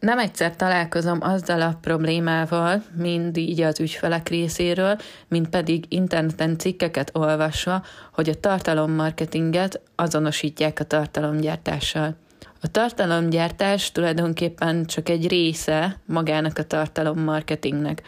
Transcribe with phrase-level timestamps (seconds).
[0.00, 4.96] Nem egyszer találkozom azzal a problémával, mind így az ügyfelek részéről,
[5.28, 7.82] mint pedig interneten cikkeket olvasva,
[8.12, 12.16] hogy a tartalommarketinget azonosítják a tartalomgyártással.
[12.60, 18.02] A tartalomgyártás tulajdonképpen csak egy része magának a tartalommarketingnek.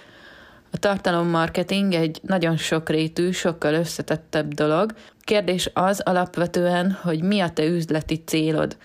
[0.71, 4.95] A tartalommarketing egy nagyon sokrétű, sokkal összetettebb dolog.
[5.21, 8.77] Kérdés az alapvetően, hogy mi a te üzleti célod–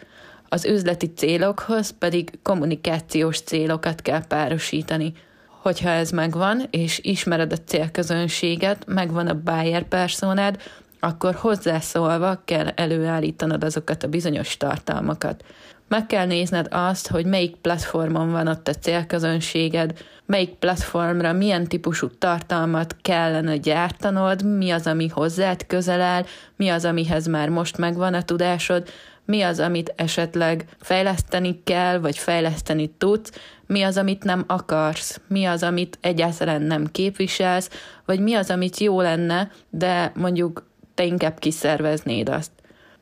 [0.49, 5.13] az üzleti célokhoz pedig kommunikációs célokat kell párosítani.
[5.61, 10.61] Hogyha ez megvan, és ismered a célközönséget, megvan a buyer personád,
[10.99, 15.43] akkor hozzászólva kell előállítanod azokat a bizonyos tartalmakat.
[15.87, 22.07] Meg kell nézned azt, hogy melyik platformon van ott a célközönséged, melyik platformra milyen típusú
[22.17, 28.13] tartalmat kellene gyártanod, mi az, ami hozzád közel áll, mi az, amihez már most megvan
[28.13, 28.89] a tudásod,
[29.25, 33.31] mi az, amit esetleg fejleszteni kell, vagy fejleszteni tudsz,
[33.67, 37.69] mi az, amit nem akarsz, mi az, amit egyáltalán nem képviselsz,
[38.05, 42.51] vagy mi az, amit jó lenne, de mondjuk te inkább kiszerveznéd azt.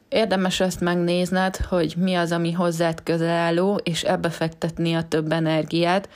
[0.10, 5.32] Érdemes azt megnézned, hogy mi az, ami hozzád közel álló, és ebbe fektetni a több
[5.32, 6.10] energiát,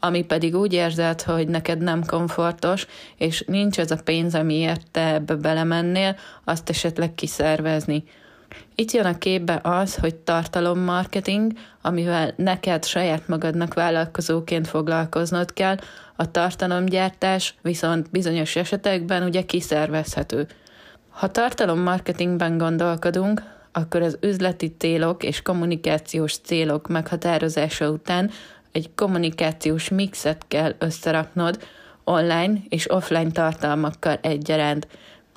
[0.00, 5.14] ami pedig úgy érzed, hogy neked nem komfortos, és nincs ez a pénz, amiért te
[5.14, 8.04] ebbe belemennél, azt esetleg kiszervezni.
[8.74, 11.52] Itt jön a képbe az, hogy tartalommarketing,
[11.82, 15.76] amivel neked saját magadnak vállalkozóként foglalkoznod kell,
[16.16, 20.46] a tartalomgyártás viszont bizonyos esetekben ugye kiszervezhető.
[21.08, 28.30] Ha tartalommarketingben gondolkodunk, akkor az üzleti célok és kommunikációs célok meghatározása után
[28.72, 31.58] egy kommunikációs mixet kell összeraknod
[32.04, 34.86] online és offline tartalmakkal egyaránt–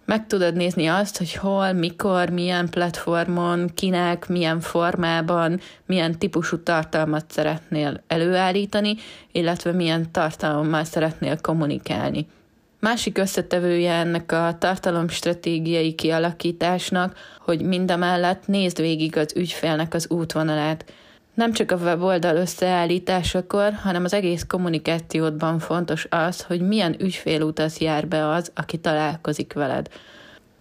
[0.07, 7.31] meg tudod nézni azt, hogy hol, mikor, milyen platformon, kinek, milyen formában, milyen típusú tartalmat
[7.31, 8.95] szeretnél előállítani,
[9.31, 12.27] illetve milyen tartalommal szeretnél kommunikálni.
[12.79, 20.85] Másik összetevője ennek a tartalomstratégiai kialakításnak, hogy mindemellett nézd végig az ügyfélnek az útvonalát.
[21.37, 28.07] Nem csak a weboldal összeállításakor, hanem az egész kommunikációdban fontos az, hogy milyen ügyfélutat jár
[28.07, 29.87] be az, aki találkozik veled.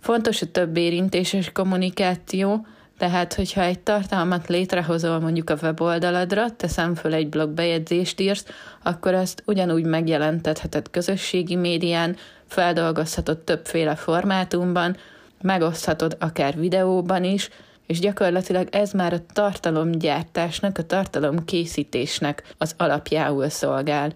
[0.01, 2.67] Fontos a több érintéses kommunikáció,
[2.99, 8.47] tehát, hogyha egy tartalmat létrehozol mondjuk a weboldaladra, teszem föl egy blogbejegyzést írsz,
[8.83, 12.17] akkor azt ugyanúgy megjelentetheted közösségi médián,
[12.47, 14.97] feldolgozhatod többféle formátumban,
[15.43, 17.51] megoszthatod akár videóban is,
[17.87, 24.13] és gyakorlatilag ez már a tartalomgyártásnak, a tartalomkészítésnek az alapjául szolgál.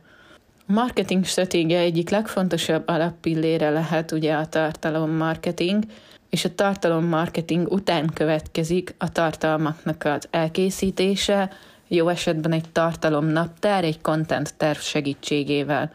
[0.67, 5.85] A marketing stratégia egyik legfontosabb alappillére lehet ugye a tartalommarketing,
[6.31, 11.51] és a tartalommarketing után következik a tartalmaknak az elkészítése,
[11.89, 15.93] jó esetben egy tartalomnaptár, egy content terv segítségével.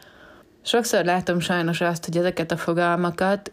[0.67, 3.51] Sokszor látom sajnos azt, hogy ezeket a fogalmakat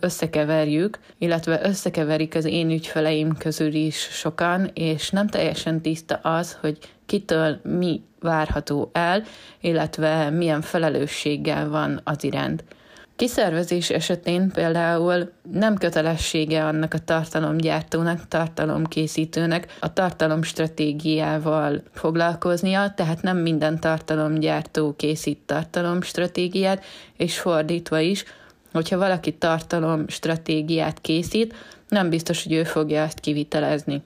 [0.00, 6.78] összekeverjük, illetve összekeverik az én ügyfeleim közül is sokan, és nem teljesen tiszta az, hogy
[7.06, 9.22] kitől mi várható el,
[9.60, 12.64] illetve milyen felelősséggel van az iránt.
[13.16, 23.80] Kiszervezés esetén például nem kötelessége annak a tartalomgyártónak, tartalomkészítőnek a tartalomstratégiával foglalkoznia, tehát nem minden
[23.80, 26.84] tartalomgyártó készít tartalomstratégiát,
[27.16, 28.24] és fordítva is,
[28.72, 31.54] hogyha valaki tartalomstratégiát készít,
[31.88, 34.02] nem biztos, hogy ő fogja azt kivitelezni.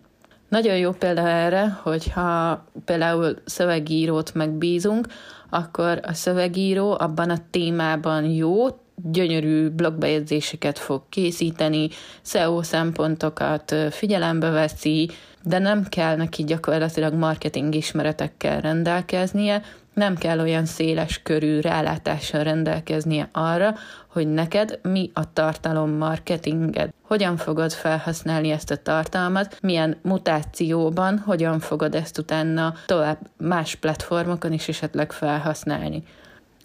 [0.49, 5.07] Nagyon jó példa erre, hogyha például szövegírót megbízunk,
[5.51, 8.67] akkor a szövegíró abban a témában jó,
[9.03, 11.89] gyönyörű blogbejegyzéseket fog készíteni,
[12.23, 15.11] SEO szempontokat figyelembe veszi,
[15.43, 19.63] de nem kell neki gyakorlatilag marketing ismeretekkel rendelkeznie,
[19.99, 23.75] nem kell olyan széles körű rálátással rendelkeznie arra,
[24.07, 31.61] hogy neked mi a tartalom marketinged, hogyan fogod felhasználni ezt a tartalmat, milyen mutációban, hogyan
[31.61, 36.03] fogod ezt utána tovább más platformokon is esetleg felhasználni.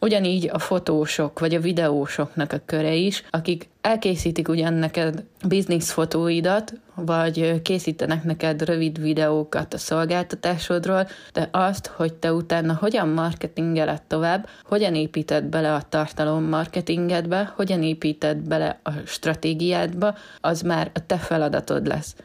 [0.04, 6.74] Ugyanígy a fotósok vagy a videósoknak a köre is, akik elkészítik ugyan neked biznisz fotóidat,
[6.96, 14.48] vagy készítenek neked rövid videókat a szolgáltatásodról, de azt, hogy te utána hogyan marketingeled tovább,
[14.64, 21.18] hogyan építed bele a tartalom marketingedbe, hogyan építed bele a stratégiádba, az már a te
[21.18, 22.16] feladatod lesz.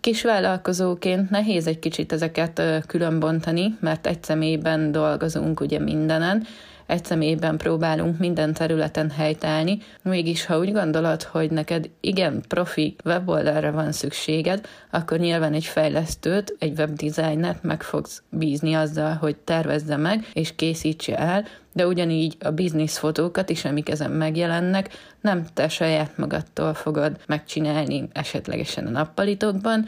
[0.00, 6.46] Kisvállalkozóként nehéz egy kicsit ezeket különbontani, mert egy személyben dolgozunk ugye mindenen,
[6.86, 13.72] egy személyben próbálunk minden területen helytállni, mégis ha úgy gondolod, hogy neked igen profi weboldalra
[13.72, 20.26] van szükséged, akkor nyilván egy fejlesztőt, egy webdesignert meg fogsz bízni azzal, hogy tervezze meg
[20.32, 24.88] és készítse el, de ugyanígy a bizniszfotókat is, amik ezen megjelennek,
[25.20, 29.86] nem te saját magadtól fogod megcsinálni esetlegesen a nappalitokban,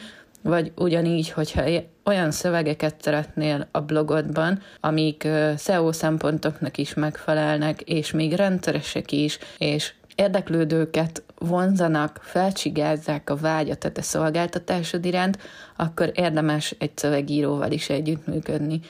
[0.48, 1.62] vagy ugyanígy, hogyha
[2.04, 5.28] olyan szövegeket szeretnél a blogodban, amik
[5.58, 13.90] SEO szempontoknak is megfelelnek, és még rendszeresek is, és érdeklődőket vonzanak, felcsigázzák a vágyat a
[13.90, 15.38] te szolgáltatásod iránt,
[15.76, 18.80] akkor érdemes egy szövegíróval is együttműködni.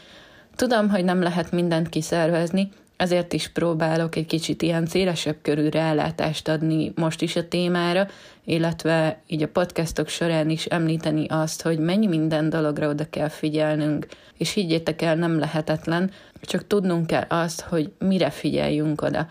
[0.57, 2.69] Tudom, hogy nem lehet mindent kiszervezni,
[2.99, 8.07] ezért is próbálok egy kicsit ilyen szélesebb körű rálátást adni most is a témára,
[8.45, 14.07] illetve így a podcastok során is említeni azt, hogy mennyi minden dologra oda kell figyelnünk,
[14.39, 16.11] és higgyétek el, nem lehetetlen,
[16.41, 19.29] csak tudnunk kell azt, hogy mire figyeljünk oda.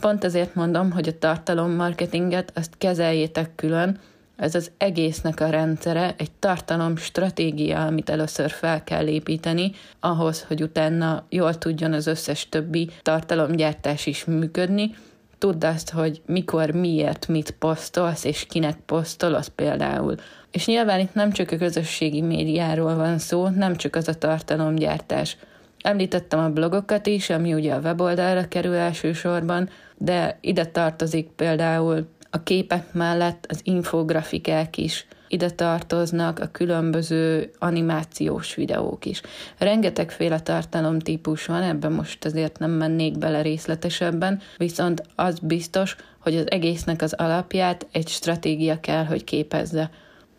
[0.00, 3.98] Pont ezért mondom, hogy a tartalommarketinget azt kezeljétek külön,
[4.40, 10.62] ez az egésznek a rendszere, egy tartalom stratégia, amit először fel kell építeni, ahhoz, hogy
[10.62, 14.94] utána jól tudjon az összes többi tartalomgyártás is működni,
[15.38, 20.14] tudd azt, hogy mikor, miért, mit posztolsz, és kinek posztolsz például.
[20.50, 25.36] És nyilván itt nem csak a közösségi médiáról van szó, nem csak az a tartalomgyártás.
[25.82, 32.42] Említettem a blogokat is, ami ugye a weboldalra kerül elsősorban, de ide tartozik például a
[32.42, 39.22] képek mellett az infografikák is ide tartoznak, a különböző animációs videók is.
[39.58, 46.50] Rengetegféle tartalomtípus van, ebben most azért nem mennék bele részletesebben, viszont az biztos, hogy az
[46.50, 49.90] egésznek az alapját egy stratégia kell, hogy képezze.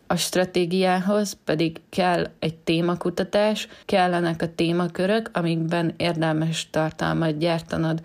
[0.06, 8.00] A stratégiához pedig kell egy témakutatás, kellenek a témakörök, amikben érdemes tartalmat gyártanod.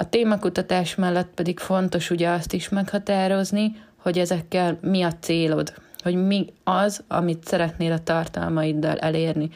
[0.00, 6.14] A témakutatás mellett pedig fontos ugye azt is meghatározni, hogy ezekkel mi a célod, hogy
[6.14, 9.50] mi az, amit szeretnél a tartalmaiddal elérni.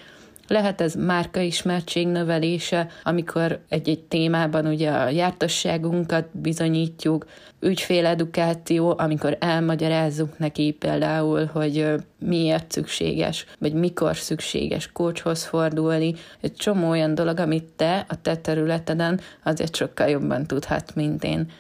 [0.47, 7.27] Lehet ez márkaismertség növelése, amikor egy-egy témában ugye a jártasságunkat bizonyítjuk,
[7.61, 11.87] ügyféledukáció, amikor elmagyarázzuk neki például, hogy
[12.19, 16.15] miért szükséges, vagy mikor szükséges coachhoz fordulni.
[16.41, 21.51] Egy csomó olyan dolog, amit te a te területeden azért sokkal jobban tudhat, mint én.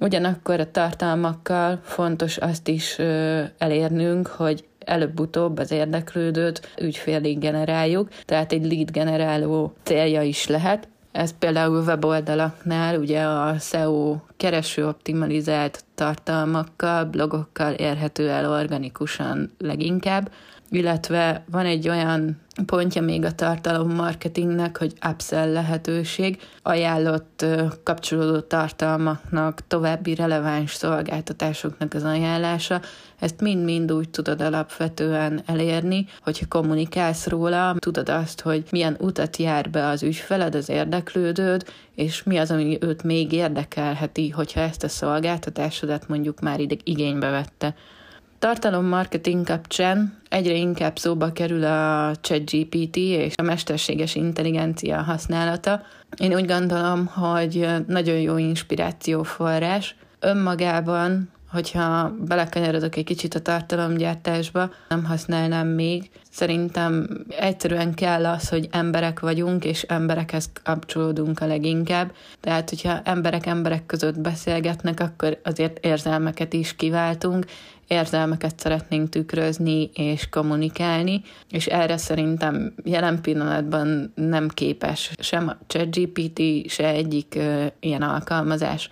[0.00, 2.98] Ugyanakkor a tartalmakkal fontos azt is
[3.58, 10.88] elérnünk, hogy előbb-utóbb az érdeklődőt ügyfélig generáljuk, tehát egy lead generáló célja is lehet.
[11.12, 20.30] Ez például weboldalaknál ugye a SEO kereső optimalizált tartalmakkal, blogokkal érhető el organikusan leginkább,
[20.70, 27.44] illetve van egy olyan pontja még a tartalom marketingnek, hogy upsell lehetőség, ajánlott
[27.82, 32.80] kapcsolódó tartalmaknak, további releváns szolgáltatásoknak az ajánlása,
[33.18, 39.70] ezt mind-mind úgy tudod alapvetően elérni, hogyha kommunikálsz róla, tudod azt, hogy milyen utat jár
[39.70, 41.64] be az ügyfeled, az érdeklődőd,
[41.94, 47.30] és mi az, ami őt még érdekelheti, hogyha ezt a szolgáltatásodat mondjuk már ide igénybe
[47.30, 47.74] vette.
[48.46, 55.82] Tartalommarketing kapcsán egyre inkább szóba kerül a ChatGPT és a mesterséges intelligencia használata.
[56.16, 59.96] Én úgy gondolom, hogy nagyon jó inspirációforrás.
[60.20, 66.10] Önmagában hogyha belekanyarodok egy kicsit a tartalomgyártásba, nem használnám még.
[66.30, 72.12] Szerintem egyszerűen kell az, hogy emberek vagyunk, és emberekhez kapcsolódunk a leginkább.
[72.40, 77.44] Tehát, hogyha emberek emberek között beszélgetnek, akkor azért érzelmeket is kiváltunk,
[77.86, 86.70] érzelmeket szeretnénk tükrözni és kommunikálni, és erre szerintem jelen pillanatban nem képes sem a ChatGPT,
[86.70, 88.90] se egyik uh, ilyen alkalmazás.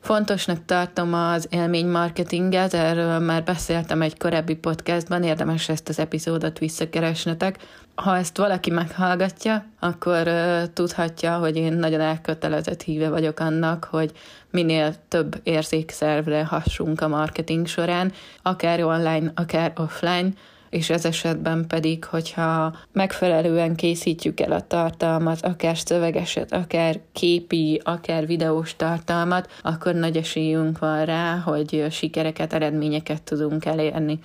[0.00, 7.58] Fontosnak tartom az élménymarketinget, erről már beszéltem egy korábbi podcastban, érdemes ezt az epizódot visszakeresnetek.
[7.94, 14.12] Ha ezt valaki meghallgatja, akkor uh, tudhatja, hogy én nagyon elkötelezett híve vagyok annak, hogy
[14.50, 18.12] minél több érzékszervre hassunk a marketing során,
[18.42, 20.32] akár online, akár offline,
[20.70, 28.26] és ez esetben pedig, hogyha megfelelően készítjük el a tartalmat, akár szövegeset, akár képi, akár
[28.26, 34.18] videós tartalmat, akkor nagy esélyünk van rá, hogy sikereket, eredményeket tudunk elérni.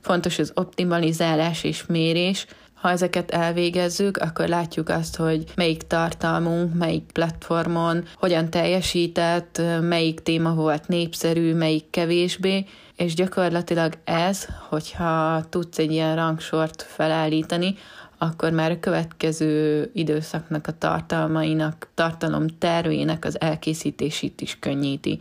[0.00, 2.46] Fontos az optimalizálás és mérés,
[2.80, 10.54] ha ezeket elvégezzük, akkor látjuk azt, hogy melyik tartalmunk, melyik platformon, hogyan teljesített, melyik téma
[10.54, 12.64] volt népszerű, melyik kevésbé,
[12.96, 17.74] és gyakorlatilag ez, hogyha tudsz egy ilyen rangsort felállítani,
[18.18, 25.18] akkor már a következő időszaknak a tartalmainak, tartalom tervének az elkészítését is könnyíti.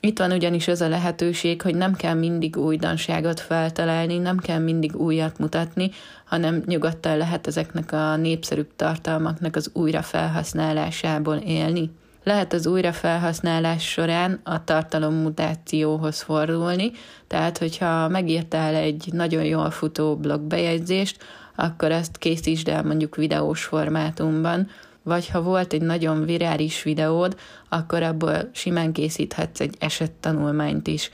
[0.00, 4.96] Itt van ugyanis ez a lehetőség, hogy nem kell mindig újdonságot feltalálni, nem kell mindig
[4.96, 5.90] újat mutatni,
[6.24, 11.90] hanem nyugodtan lehet ezeknek a népszerűbb tartalmaknak az újra felhasználásából élni.
[12.24, 16.90] Lehet az újrafelhasználás során a tartalom mutációhoz fordulni,
[17.26, 21.22] tehát hogyha megírtál egy nagyon jól futó blogbejegyzést,
[21.54, 24.68] akkor ezt készítsd el mondjuk videós formátumban,
[25.02, 27.36] vagy ha volt egy nagyon virális videód,
[27.68, 31.10] akkor abból simán készíthetsz egy esettanulmányt is.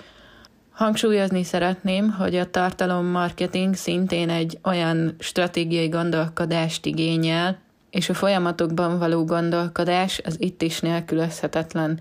[0.72, 7.58] Hangsúlyozni szeretném, hogy a tartalommarketing szintén egy olyan stratégiai gondolkodást igényel,
[7.90, 12.00] és a folyamatokban való gondolkodás az itt is nélkülözhetetlen.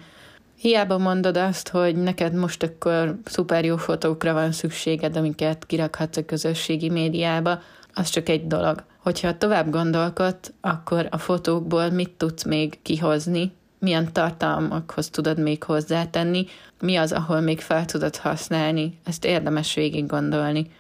[0.58, 6.26] Hiába mondod azt, hogy neked most akkor szuper jó fotókra van szükséged, amiket kirakhatsz a
[6.26, 7.62] közösségi médiába,
[7.94, 8.84] az csak egy dolog.
[9.06, 16.46] Hogyha tovább gondolkod, akkor a fotókból mit tudsz még kihozni, milyen tartalmakhoz tudod még hozzátenni,
[16.80, 20.72] mi az, ahol még fel tudod használni, ezt érdemes végig gondolni.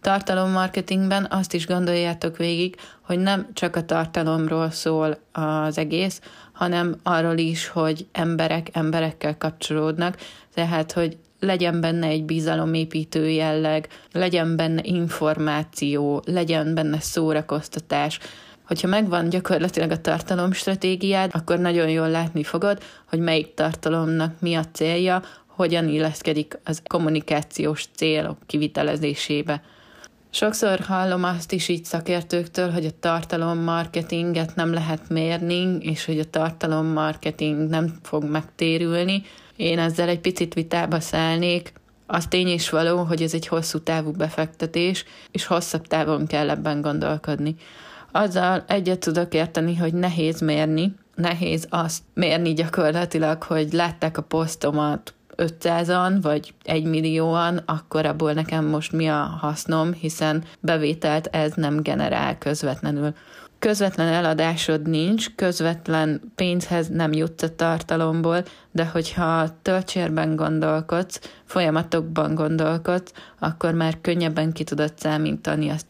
[0.00, 6.20] Tartalommarketingben azt is gondoljátok végig, hogy nem csak a tartalomról szól az egész,
[6.56, 10.16] hanem arról is, hogy emberek emberekkel kapcsolódnak,
[10.54, 18.18] tehát, hogy legyen benne egy bizalomépítő jelleg, legyen benne információ, legyen benne szórakoztatás.
[18.66, 24.64] Hogyha megvan gyakorlatilag a tartalomstratégiád, akkor nagyon jól látni fogod, hogy melyik tartalomnak mi a
[24.72, 29.62] célja, hogyan illeszkedik az kommunikációs célok kivitelezésébe.
[30.36, 36.30] Sokszor hallom azt is így szakértőktől, hogy a tartalommarketinget nem lehet mérni, és hogy a
[36.30, 39.22] tartalommarketing nem fog megtérülni.
[39.56, 41.72] Én ezzel egy picit vitába szállnék.
[42.06, 46.80] Az tény is való, hogy ez egy hosszú távú befektetés, és hosszabb távon kell ebben
[46.80, 47.54] gondolkodni.
[48.12, 55.14] Azzal egyet tudok érteni, hogy nehéz mérni, nehéz azt mérni gyakorlatilag, hogy látták a posztomat
[55.36, 61.82] 500-an, vagy 1 millióan, akkor abból nekem most mi a hasznom, hiszen bevételt ez nem
[61.82, 63.14] generál közvetlenül.
[63.58, 73.12] Közvetlen eladásod nincs, közvetlen pénzhez nem jutsz a tartalomból, de hogyha töltsérben gondolkodsz, folyamatokban gondolkodsz,
[73.38, 75.86] akkor már könnyebben ki tudod számítani azt.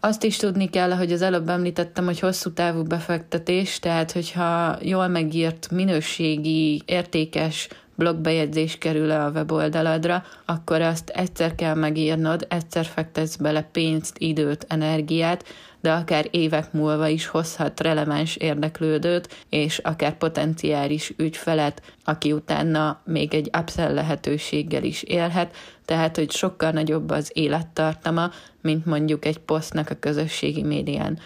[0.00, 5.08] Azt is tudni kell, hogy az előbb említettem, hogy hosszú távú befektetés, tehát hogyha jól
[5.08, 7.68] megírt, minőségi, értékes
[8.02, 14.64] blogbejegyzés kerül le a weboldaladra, akkor azt egyszer kell megírnod, egyszer fektetsz bele pénzt, időt,
[14.68, 15.44] energiát,
[15.80, 23.34] de akár évek múlva is hozhat releváns érdeklődőt, és akár potenciális ügyfelet, aki utána még
[23.34, 28.30] egy upsell lehetőséggel is élhet, tehát hogy sokkal nagyobb az élettartama,
[28.60, 31.18] mint mondjuk egy posztnak a közösségi médián.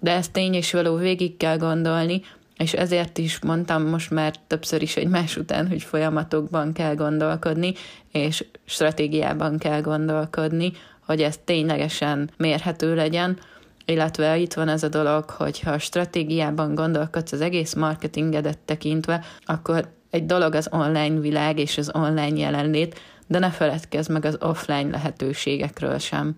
[0.00, 2.22] De ezt tény és való végig kell gondolni,
[2.56, 7.72] és ezért is mondtam most már többször is egymás után, hogy folyamatokban kell gondolkodni,
[8.12, 10.72] és stratégiában kell gondolkodni,
[11.06, 13.38] hogy ez ténylegesen mérhető legyen,
[13.84, 19.92] illetve itt van ez a dolog, hogy ha stratégiában gondolkodsz az egész marketingedet tekintve, akkor
[20.10, 24.90] egy dolog az online világ és az online jelenlét, de ne feledkezz meg az offline
[24.90, 26.36] lehetőségekről sem.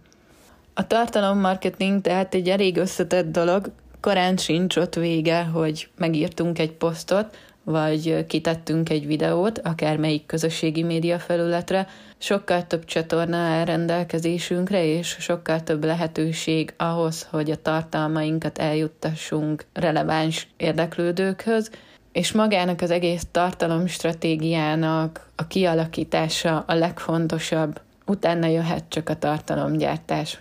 [0.75, 3.71] A tartalommarketing tehát egy elég összetett dolog,
[4.07, 11.19] korán sincs ott vége, hogy megírtunk egy posztot, vagy kitettünk egy videót, akármelyik közösségi média
[11.19, 11.87] felületre,
[12.19, 20.49] sokkal több csatorna áll rendelkezésünkre, és sokkal több lehetőség ahhoz, hogy a tartalmainkat eljuttassunk releváns
[20.57, 21.71] érdeklődőkhöz,
[22.13, 30.39] és magának az egész tartalomstratégiának a kialakítása a legfontosabb, utána jöhet csak a tartalomgyártás.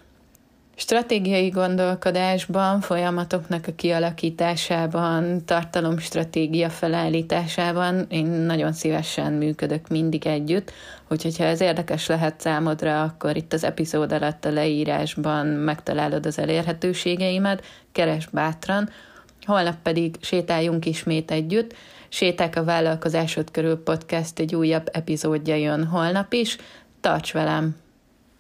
[0.78, 10.72] Stratégiai gondolkodásban, folyamatoknak a kialakításában, tartalomstratégia felállításában én nagyon szívesen működök mindig együtt,
[11.10, 16.40] úgyhogy ha ez érdekes lehet számodra, akkor itt az epizód alatt a leírásban megtalálod az
[16.40, 18.90] elérhetőségeimet, keres bátran,
[19.46, 21.76] holnap pedig sétáljunk ismét együtt,
[22.10, 26.58] Séták a vállalkozásod körül podcast egy újabb epizódja jön holnap is,
[27.02, 27.85] tarts velem!